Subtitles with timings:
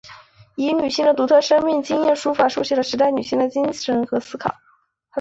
[0.55, 4.51] 以女性的独特生命经验书法抒写了时代女性的精神和思考。